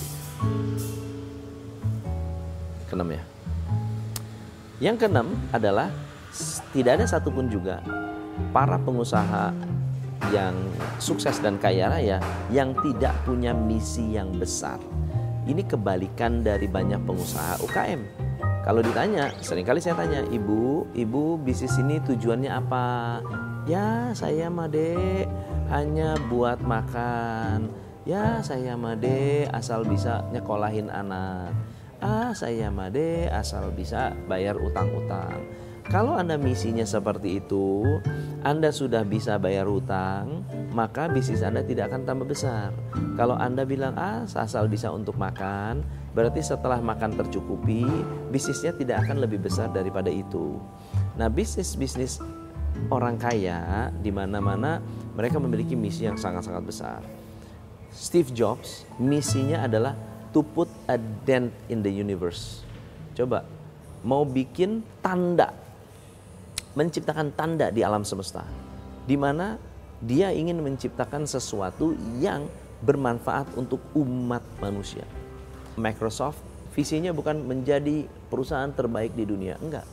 Keenam 2.92 3.08
ya. 3.14 3.24
Yang 4.82 5.06
keenam 5.06 5.28
adalah 5.54 5.94
tidak 6.74 7.00
ada 7.00 7.06
satupun 7.06 7.48
juga 7.48 7.80
para 8.50 8.82
pengusaha 8.82 9.54
yang 10.34 10.58
sukses 10.98 11.38
dan 11.38 11.62
kaya 11.62 11.94
raya 11.94 12.18
yang 12.50 12.74
tidak 12.82 13.14
punya 13.22 13.54
misi 13.54 14.18
yang 14.18 14.34
besar. 14.34 14.82
Ini 15.52 15.68
kebalikan 15.68 16.48
dari 16.48 16.64
banyak 16.64 17.04
pengusaha 17.04 17.60
UKM. 17.60 18.00
Kalau 18.64 18.80
ditanya, 18.80 19.36
sering 19.44 19.68
kali 19.68 19.84
saya 19.84 20.00
tanya, 20.00 20.24
ibu, 20.32 20.88
ibu 20.96 21.36
bisnis 21.36 21.76
ini 21.76 22.00
tujuannya 22.00 22.48
apa? 22.48 23.20
Ya 23.68 24.16
saya 24.16 24.48
made 24.48 25.28
hanya 25.68 26.16
buat 26.32 26.64
makan. 26.64 27.68
Ya 28.08 28.40
saya 28.40 28.80
made 28.80 29.52
asal 29.52 29.84
bisa 29.84 30.24
nyekolahin 30.32 30.88
anak. 30.88 31.52
Ah 32.00 32.32
saya 32.32 32.72
made 32.72 33.28
asal 33.28 33.76
bisa 33.76 34.16
bayar 34.32 34.56
utang-utang. 34.56 35.36
Kalau 35.92 36.16
Anda 36.16 36.40
misinya 36.40 36.88
seperti 36.88 37.44
itu, 37.44 37.84
Anda 38.48 38.72
sudah 38.72 39.04
bisa 39.04 39.36
bayar 39.36 39.68
hutang, 39.68 40.48
maka 40.72 41.12
bisnis 41.12 41.44
Anda 41.44 41.68
tidak 41.68 41.92
akan 41.92 42.08
tambah 42.08 42.32
besar. 42.32 42.72
Kalau 43.20 43.36
Anda 43.36 43.68
bilang, 43.68 44.00
ah 44.00 44.24
asal 44.24 44.72
bisa 44.72 44.88
untuk 44.88 45.20
makan, 45.20 45.84
berarti 46.16 46.40
setelah 46.40 46.80
makan 46.80 47.20
tercukupi, 47.20 47.84
bisnisnya 48.32 48.72
tidak 48.72 49.04
akan 49.04 49.20
lebih 49.20 49.44
besar 49.44 49.68
daripada 49.68 50.08
itu. 50.08 50.64
Nah 51.20 51.28
bisnis-bisnis 51.28 52.24
orang 52.88 53.20
kaya 53.20 53.92
di 54.00 54.16
mana-mana 54.16 54.80
mereka 55.12 55.44
memiliki 55.44 55.76
misi 55.76 56.08
yang 56.08 56.16
sangat-sangat 56.16 56.64
besar. 56.64 57.04
Steve 57.92 58.32
Jobs, 58.32 58.88
misinya 58.96 59.68
adalah 59.68 60.00
to 60.32 60.40
put 60.40 60.72
a 60.88 60.96
dent 61.28 61.52
in 61.68 61.84
the 61.84 61.92
universe. 61.92 62.64
Coba, 63.12 63.44
mau 64.08 64.24
bikin 64.24 64.80
tanda 65.04 65.52
menciptakan 66.74 67.36
tanda 67.36 67.70
di 67.70 67.84
alam 67.84 68.08
semesta, 68.08 68.48
di 69.04 69.16
mana 69.20 69.60
dia 70.02 70.34
ingin 70.34 70.64
menciptakan 70.64 71.30
sesuatu 71.30 71.94
yang 72.18 72.48
bermanfaat 72.82 73.54
untuk 73.60 73.80
umat 73.94 74.42
manusia. 74.58 75.06
Microsoft 75.78 76.42
visinya 76.74 77.14
bukan 77.14 77.44
menjadi 77.46 78.08
perusahaan 78.32 78.72
terbaik 78.72 79.14
di 79.14 79.28
dunia, 79.28 79.60
enggak. 79.62 79.86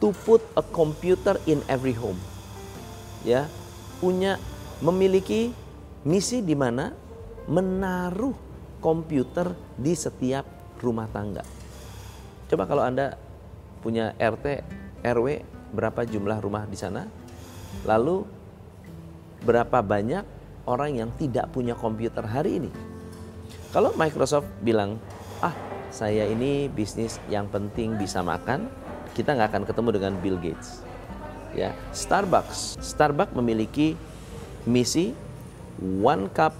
To 0.00 0.16
put 0.24 0.40
a 0.56 0.64
computer 0.64 1.36
in 1.44 1.60
every 1.68 1.92
home. 1.92 2.18
Ya, 3.20 3.46
punya 4.00 4.40
memiliki 4.80 5.52
misi 6.08 6.40
di 6.40 6.56
mana 6.56 6.96
menaruh 7.44 8.32
komputer 8.80 9.52
di 9.76 9.92
setiap 9.92 10.48
rumah 10.80 11.04
tangga. 11.12 11.44
Coba 12.48 12.64
kalau 12.64 12.80
Anda 12.80 13.20
punya 13.84 14.16
RT, 14.16 14.64
RW, 15.04 15.44
berapa 15.70 16.06
jumlah 16.06 16.38
rumah 16.42 16.66
di 16.66 16.78
sana, 16.78 17.06
lalu 17.86 18.26
berapa 19.42 19.80
banyak 19.80 20.24
orang 20.68 21.00
yang 21.00 21.10
tidak 21.16 21.48
punya 21.50 21.72
komputer 21.74 22.22
hari 22.26 22.60
ini. 22.60 22.70
Kalau 23.70 23.94
Microsoft 23.94 24.50
bilang, 24.60 24.98
ah 25.40 25.54
saya 25.90 26.26
ini 26.26 26.66
bisnis 26.70 27.18
yang 27.30 27.46
penting 27.50 27.96
bisa 27.96 28.22
makan, 28.22 28.66
kita 29.14 29.34
nggak 29.34 29.50
akan 29.54 29.64
ketemu 29.66 29.88
dengan 29.94 30.12
Bill 30.18 30.38
Gates. 30.38 30.82
Ya, 31.54 31.74
Starbucks, 31.90 32.78
Starbucks 32.78 33.34
memiliki 33.34 33.98
misi 34.66 35.18
one 35.82 36.30
cup, 36.30 36.54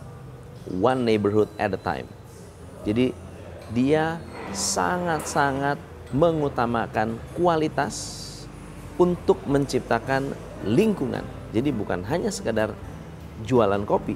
one 0.66 1.06
neighborhood 1.06 1.46
at 1.62 1.70
a 1.70 1.78
time. 1.78 2.10
Jadi 2.82 3.14
dia 3.70 4.18
sangat-sangat 4.50 5.78
mengutamakan 6.10 7.14
kualitas 7.38 8.26
untuk 9.00 9.40
menciptakan 9.48 10.36
lingkungan. 10.68 11.24
Jadi 11.56 11.72
bukan 11.72 12.04
hanya 12.04 12.28
sekadar 12.28 12.76
jualan 13.48 13.80
kopi, 13.88 14.12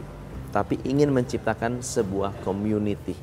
tapi 0.52 0.76
ingin 0.84 1.08
menciptakan 1.08 1.80
sebuah 1.80 2.36
community. 2.44 3.16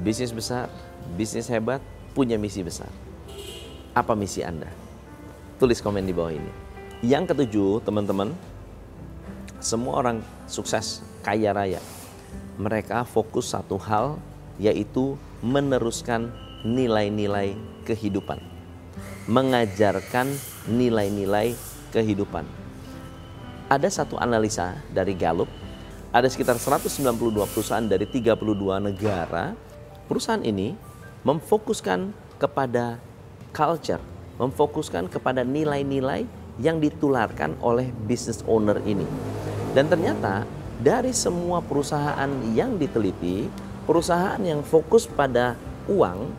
Bisnis 0.00 0.32
besar, 0.32 0.72
bisnis 1.20 1.52
hebat, 1.52 1.84
punya 2.16 2.40
misi 2.40 2.64
besar. 2.64 2.88
Apa 3.92 4.16
misi 4.16 4.40
Anda? 4.40 4.72
Tulis 5.60 5.84
komen 5.84 6.08
di 6.08 6.16
bawah 6.16 6.32
ini. 6.32 6.52
Yang 7.04 7.36
ketujuh, 7.36 7.84
teman-teman, 7.84 8.32
semua 9.60 10.00
orang 10.00 10.24
sukses, 10.48 11.04
kaya 11.20 11.52
raya, 11.52 11.80
mereka 12.56 13.04
fokus 13.04 13.52
satu 13.52 13.76
hal, 13.76 14.16
yaitu 14.56 15.20
meneruskan 15.44 16.32
nilai-nilai 16.64 17.52
kehidupan 17.84 18.55
mengajarkan 19.26 20.30
nilai-nilai 20.70 21.58
kehidupan. 21.90 22.46
Ada 23.66 23.90
satu 23.90 24.14
analisa 24.22 24.78
dari 24.94 25.18
Gallup, 25.18 25.50
ada 26.14 26.30
sekitar 26.30 26.54
192 26.62 27.50
perusahaan 27.50 27.82
dari 27.82 28.06
32 28.06 28.78
negara. 28.78 29.58
Perusahaan 30.06 30.42
ini 30.46 30.78
memfokuskan 31.26 32.14
kepada 32.38 33.02
culture, 33.50 33.98
memfokuskan 34.38 35.10
kepada 35.10 35.42
nilai-nilai 35.42 36.22
yang 36.62 36.78
ditularkan 36.78 37.58
oleh 37.58 37.90
business 38.06 38.46
owner 38.46 38.78
ini. 38.86 39.04
Dan 39.74 39.90
ternyata 39.90 40.46
dari 40.78 41.10
semua 41.10 41.58
perusahaan 41.58 42.30
yang 42.54 42.78
diteliti, 42.78 43.50
perusahaan 43.84 44.38
yang 44.38 44.62
fokus 44.62 45.10
pada 45.10 45.58
uang 45.90 46.30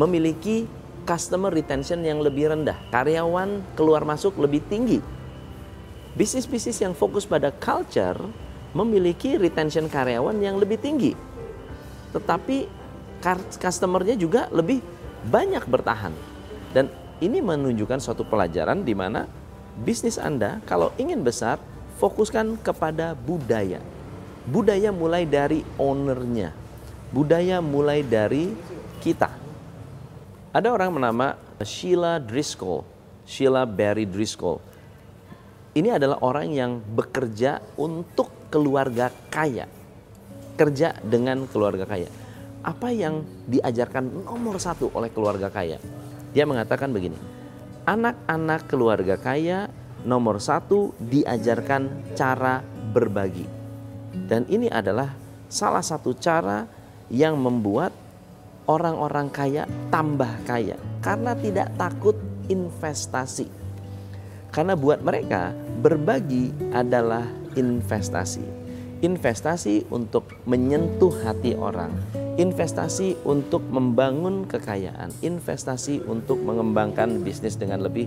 memiliki 0.00 0.64
customer 1.04 1.50
retention 1.50 2.04
yang 2.04 2.20
lebih 2.20 2.52
rendah, 2.52 2.76
karyawan 2.92 3.62
keluar 3.74 4.04
masuk 4.04 4.36
lebih 4.40 4.62
tinggi. 4.68 5.00
Bisnis-bisnis 6.14 6.82
yang 6.82 6.92
fokus 6.92 7.24
pada 7.24 7.54
culture 7.54 8.18
memiliki 8.74 9.38
retention 9.38 9.86
karyawan 9.86 10.38
yang 10.42 10.58
lebih 10.58 10.78
tinggi. 10.78 11.14
Tetapi 12.10 12.66
customernya 13.58 14.18
juga 14.18 14.46
lebih 14.50 14.82
banyak 15.26 15.64
bertahan. 15.66 16.14
Dan 16.70 16.90
ini 17.20 17.42
menunjukkan 17.42 18.00
suatu 18.00 18.24
pelajaran 18.26 18.82
di 18.82 18.94
mana 18.94 19.26
bisnis 19.80 20.16
Anda 20.18 20.62
kalau 20.66 20.90
ingin 20.96 21.22
besar 21.22 21.60
fokuskan 22.00 22.58
kepada 22.64 23.12
budaya. 23.12 23.78
Budaya 24.48 24.90
mulai 24.90 25.28
dari 25.28 25.62
ownernya. 25.76 26.50
Budaya 27.12 27.60
mulai 27.60 28.00
dari 28.00 28.50
kita. 29.04 29.39
Ada 30.50 30.66
orang 30.74 30.90
bernama 30.98 31.38
Sheila 31.62 32.18
Driscoll, 32.18 32.82
Sheila 33.22 33.62
Barry 33.62 34.02
Driscoll. 34.02 34.58
Ini 35.78 35.94
adalah 35.94 36.18
orang 36.26 36.50
yang 36.50 36.82
bekerja 36.82 37.62
untuk 37.78 38.50
keluarga 38.50 39.14
kaya. 39.30 39.70
Kerja 40.58 40.98
dengan 41.06 41.46
keluarga 41.46 41.86
kaya. 41.86 42.10
Apa 42.66 42.90
yang 42.90 43.22
diajarkan 43.46 44.26
nomor 44.26 44.58
satu 44.58 44.90
oleh 44.90 45.14
keluarga 45.14 45.54
kaya? 45.54 45.78
Dia 46.34 46.42
mengatakan 46.50 46.90
begini, 46.90 47.14
anak-anak 47.86 48.66
keluarga 48.66 49.22
kaya 49.22 49.70
nomor 50.02 50.42
satu 50.42 50.98
diajarkan 50.98 52.10
cara 52.18 52.58
berbagi. 52.90 53.46
Dan 54.26 54.50
ini 54.50 54.66
adalah 54.66 55.14
salah 55.46 55.86
satu 55.86 56.10
cara 56.18 56.66
yang 57.06 57.38
membuat 57.38 57.94
orang-orang 58.70 59.26
kaya 59.34 59.66
tambah 59.90 60.30
kaya 60.46 60.78
karena 61.02 61.34
tidak 61.34 61.74
takut 61.74 62.14
investasi. 62.46 63.50
Karena 64.54 64.78
buat 64.78 65.02
mereka 65.02 65.50
berbagi 65.82 66.54
adalah 66.70 67.26
investasi. 67.58 68.62
Investasi 69.00 69.88
untuk 69.88 70.28
menyentuh 70.44 71.10
hati 71.24 71.56
orang, 71.56 71.90
investasi 72.36 73.16
untuk 73.24 73.64
membangun 73.72 74.44
kekayaan, 74.44 75.08
investasi 75.24 76.04
untuk 76.04 76.36
mengembangkan 76.44 77.24
bisnis 77.24 77.56
dengan 77.56 77.80
lebih 77.80 78.06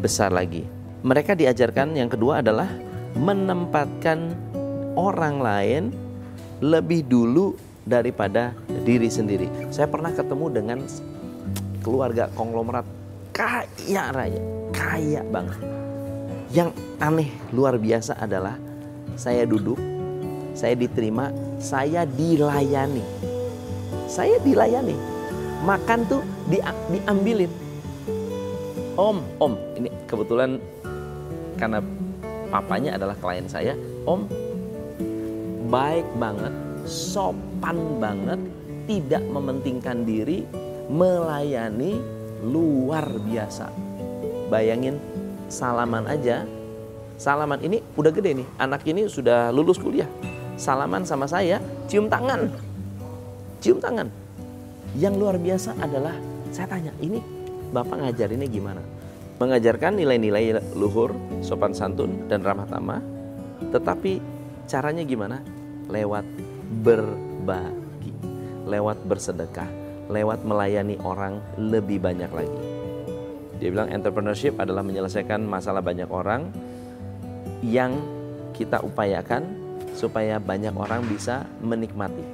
besar 0.00 0.32
lagi. 0.32 0.64
Mereka 1.04 1.36
diajarkan 1.36 1.98
yang 1.98 2.08
kedua 2.08 2.40
adalah 2.40 2.70
menempatkan 3.12 4.32
orang 4.96 5.36
lain 5.42 5.82
lebih 6.64 7.04
dulu 7.04 7.52
daripada 7.82 8.54
diri 8.86 9.10
sendiri. 9.10 9.50
Saya 9.74 9.90
pernah 9.90 10.14
ketemu 10.14 10.46
dengan 10.50 10.78
keluarga 11.82 12.30
konglomerat 12.38 12.86
kaya 13.34 14.12
raya, 14.14 14.40
kaya 14.70 15.20
banget. 15.26 15.58
Yang 16.52 16.70
aneh 17.00 17.30
luar 17.50 17.80
biasa 17.80 18.14
adalah 18.20 18.60
saya 19.16 19.48
duduk, 19.48 19.80
saya 20.52 20.76
diterima, 20.76 21.32
saya 21.58 22.04
dilayani. 22.04 23.02
Saya 24.06 24.36
dilayani. 24.44 24.96
Makan 25.64 26.00
tuh 26.04 26.22
di, 26.50 26.60
diambilin. 26.92 27.48
Om, 28.92 29.18
om, 29.40 29.56
ini 29.80 29.88
kebetulan 30.04 30.60
karena 31.56 31.80
papanya 32.52 33.00
adalah 33.00 33.16
klien 33.16 33.48
saya, 33.48 33.72
om 34.04 34.28
baik 35.72 36.04
banget, 36.20 36.52
sopan 36.86 38.02
banget, 38.02 38.40
tidak 38.86 39.22
mementingkan 39.26 40.02
diri, 40.02 40.44
melayani 40.90 41.98
luar 42.42 43.06
biasa. 43.22 43.70
Bayangin 44.50 44.98
salaman 45.46 46.04
aja. 46.10 46.44
Salaman 47.16 47.62
ini 47.62 47.78
udah 47.94 48.10
gede 48.10 48.42
nih 48.42 48.48
anak 48.58 48.82
ini 48.82 49.06
sudah 49.06 49.54
lulus 49.54 49.78
kuliah. 49.78 50.08
Salaman 50.58 51.06
sama 51.06 51.30
saya 51.30 51.62
cium 51.86 52.10
tangan. 52.10 52.50
Cium 53.62 53.78
tangan. 53.78 54.10
Yang 54.98 55.14
luar 55.16 55.36
biasa 55.38 55.78
adalah 55.78 56.12
saya 56.52 56.68
tanya 56.68 56.92
ini 57.00 57.22
bapak 57.72 58.04
ngajarinnya 58.04 58.48
gimana? 58.50 58.82
Mengajarkan 59.40 59.96
nilai-nilai 59.96 60.60
luhur 60.76 61.16
sopan 61.40 61.72
santun 61.72 62.28
dan 62.28 62.44
ramah 62.44 62.68
tamah. 62.68 63.00
Tetapi 63.72 64.12
caranya 64.68 65.06
gimana? 65.06 65.40
Lewat 65.88 66.26
berbagi 66.80 68.16
lewat 68.64 69.04
bersedekah 69.04 69.68
lewat 70.08 70.44
melayani 70.48 70.96
orang 71.04 71.44
lebih 71.60 72.00
banyak 72.00 72.32
lagi 72.32 72.60
dia 73.62 73.70
bilang 73.70 73.94
entrepreneurship 73.94 74.58
adalah 74.58 74.82
menyelesaikan 74.82 75.46
masalah 75.46 75.78
banyak 75.78 76.10
orang 76.10 76.50
yang 77.62 77.94
kita 78.50 78.82
upayakan 78.82 79.46
supaya 79.94 80.42
banyak 80.42 80.74
orang 80.74 81.06
bisa 81.06 81.46
menikmati. 81.62 82.26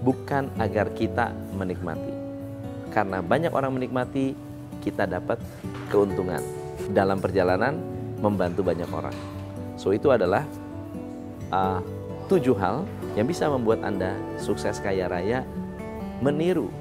Bukan 0.00 0.48
agar 0.56 0.90
kita 0.96 1.30
menikmati. 1.54 2.10
Karena 2.88 3.20
banyak 3.20 3.52
orang 3.52 3.76
menikmati, 3.76 4.32
kita 4.80 5.04
dapat 5.04 5.36
keuntungan 5.92 6.40
dalam 6.90 7.20
perjalanan 7.20 7.78
membantu 8.18 8.64
banyak 8.66 8.88
orang. 8.90 9.14
So 9.76 9.92
itu 9.92 10.08
adalah 10.08 10.48
uh, 11.52 11.84
tujuh 12.32 12.56
hal 12.56 12.88
yang 13.14 13.28
bisa 13.28 13.48
membuat 13.48 13.84
Anda 13.84 14.16
sukses 14.40 14.80
kaya 14.80 15.08
raya 15.08 15.44
meniru 16.24 16.72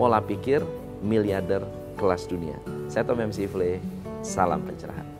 pola 0.00 0.22
pikir 0.22 0.64
miliarder 1.04 1.62
kelas 2.00 2.26
dunia. 2.26 2.56
Saya 2.88 3.04
Tom 3.06 3.20
MC 3.20 3.46
Fle, 3.46 3.80
salam 4.24 4.64
pencerahan. 4.64 5.13